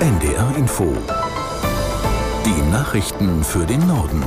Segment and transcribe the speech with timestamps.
[0.00, 0.92] NDR Info.
[2.44, 4.22] Die Nachrichten für den Norden.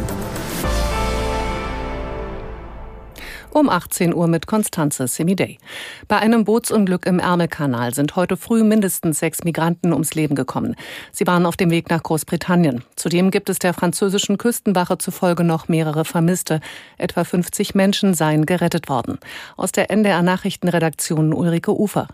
[3.51, 5.57] Um 18 Uhr mit Konstanze Semidey.
[6.07, 10.75] Bei einem Bootsunglück im Ärmelkanal sind heute früh mindestens sechs Migranten ums Leben gekommen.
[11.11, 12.83] Sie waren auf dem Weg nach Großbritannien.
[12.95, 16.61] Zudem gibt es der französischen Küstenwache zufolge noch mehrere Vermisste.
[16.97, 19.19] Etwa 50 Menschen seien gerettet worden.
[19.57, 22.07] Aus der NDR Nachrichtenredaktion Ulrike Ufer.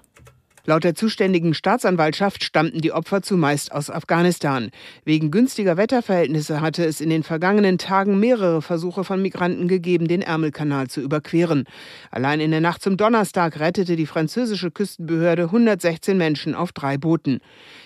[0.65, 4.69] Laut der zuständigen Staatsanwaltschaft stammten die Opfer zumeist aus Afghanistan.
[5.03, 10.21] Wegen günstiger Wetterverhältnisse hatte es in den vergangenen Tagen mehrere Versuche von Migranten gegeben, den
[10.21, 11.65] Ärmelkanal zu überqueren.
[12.11, 17.41] Allein in der Nacht zum Donnerstag rettete die französische Küstenbehörde 116 Menschen auf drei Booten.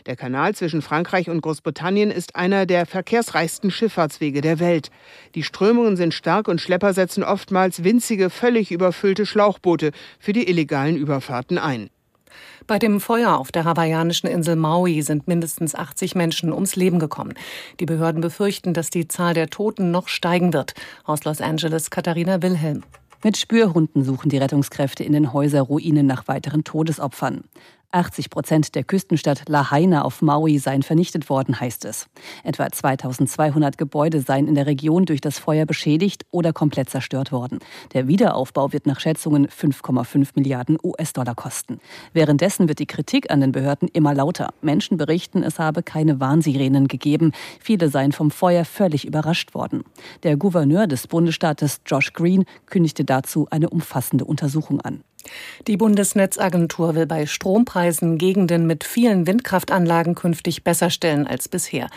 [0.06, 4.92] Der Kanal zwischen Frankreich und Großbritannien ist einer der verkehrsreichsten Schifffahrtswege der Welt.
[5.34, 10.96] Die Strömungen sind stark und Schlepper setzen oftmals winzige, völlig überfüllte Schlauchboote für die illegalen
[10.96, 11.90] Überfahrten ein.
[12.68, 17.34] Bei dem Feuer auf der hawaiianischen Insel Maui sind mindestens 80 Menschen ums Leben gekommen.
[17.80, 20.74] Die Behörden befürchten, dass die Zahl der Toten noch steigen wird.
[21.06, 22.84] Aus Los Angeles Katharina Wilhelm.
[23.24, 27.46] Mit Spürhunden suchen die Rettungskräfte in den Häuserruinen nach weiteren Todesopfern.
[27.92, 32.08] 80 Prozent der Küstenstadt Lahaina auf Maui seien vernichtet worden, heißt es.
[32.44, 37.60] Etwa 2200 Gebäude seien in der Region durch das Feuer beschädigt oder komplett zerstört worden.
[37.94, 41.80] Der Wiederaufbau wird nach Schätzungen 5,5 Milliarden US-Dollar kosten.
[42.14, 44.50] Währenddessen wird die Kritik an den Behörden immer lauter.
[44.62, 47.32] Menschen berichten, es habe keine Warnsirenen gegeben.
[47.60, 49.84] Viele seien vom Feuer völlig überrascht worden.
[50.24, 55.04] Der Gouverneur des Bundesstaates Josh Green kündigte dazu eine umfassende Untersuchung an.
[55.68, 61.88] Die Bundesnetzagentur will bei Strompreisen Gegenden mit vielen Windkraftanlagen künftig besser stellen als bisher.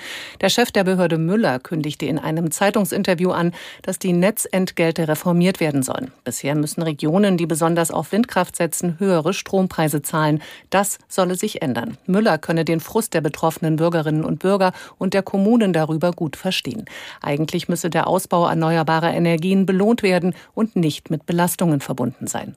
[0.40, 5.82] Der Chef der Behörde Müller kündigte in einem Zeitungsinterview an, dass die Netzentgelte reformiert werden
[5.82, 6.12] sollen.
[6.24, 10.42] Bisher müssen Regionen, die besonders auf Windkraft setzen, höhere Strompreise zahlen.
[10.70, 11.96] Das solle sich ändern.
[12.06, 16.84] Müller könne den Frust der betroffenen Bürgerinnen und Bürger und der Kommunen darüber gut verstehen.
[17.20, 22.56] Eigentlich müsse der Ausbau erneuerbarer Energien belohnt werden und nicht mit Belastungen verbunden sein.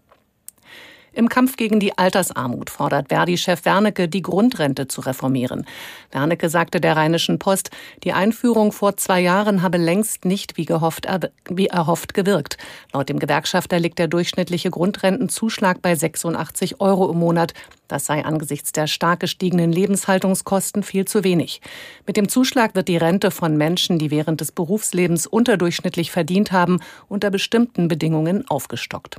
[1.15, 5.65] Im Kampf gegen die Altersarmut fordert Verdi-Chef Wernicke, die Grundrente zu reformieren.
[6.11, 7.69] Wernicke sagte der Rheinischen Post,
[8.03, 11.07] die Einführung vor zwei Jahren habe längst nicht wie, gehofft,
[11.49, 12.57] wie erhofft gewirkt.
[12.93, 17.53] Laut dem Gewerkschafter liegt der durchschnittliche Grundrentenzuschlag bei 86 Euro im Monat.
[17.87, 21.61] Das sei angesichts der stark gestiegenen Lebenshaltungskosten viel zu wenig.
[22.07, 26.79] Mit dem Zuschlag wird die Rente von Menschen, die während des Berufslebens unterdurchschnittlich verdient haben,
[27.07, 29.17] unter bestimmten Bedingungen aufgestockt.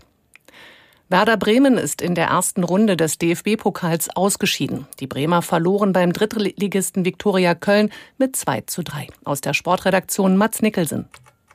[1.14, 4.88] Werder Bremen ist in der ersten Runde des DFB-Pokals ausgeschieden.
[4.98, 9.06] Die Bremer verloren beim Drittligisten Viktoria Köln mit 2 zu 3.
[9.22, 11.04] Aus der Sportredaktion Mats Nicholson.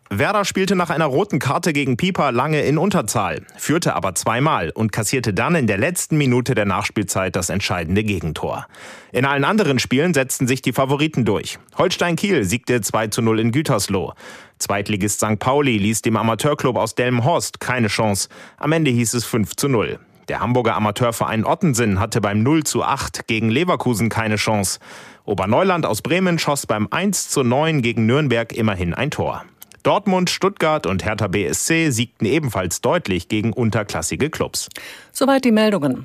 [0.10, 4.92] Werder spielte nach einer roten Karte gegen Pieper lange in Unterzahl, führte aber zweimal und
[4.92, 8.66] kassierte dann in der letzten Minute der Nachspielzeit das entscheidende Gegentor.
[9.12, 11.60] In allen anderen Spielen setzten sich die Favoriten durch.
[11.78, 14.14] Holstein Kiel siegte 2 zu 0 in Gütersloh.
[14.60, 15.40] Zweitligist St.
[15.40, 18.30] Pauli ließ dem Amateurclub aus Delmenhorst keine Chance.
[18.58, 20.00] Am Ende hieß es 5 zu 0.
[20.28, 24.80] Der Hamburger Amateurverein Ottensen hatte beim 0 zu 8 gegen Leverkusen keine Chance.
[25.26, 29.44] Oberneuland aus Bremen schoss beim 1 zu 9 gegen Nürnberg immerhin ein Tor.
[29.82, 34.70] Dortmund, Stuttgart und Hertha BSC siegten ebenfalls deutlich gegen unterklassige Clubs.
[35.12, 36.04] Soweit die Meldungen.